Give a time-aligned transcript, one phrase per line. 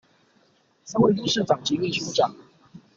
[0.83, 2.33] 三位副市長及秘書長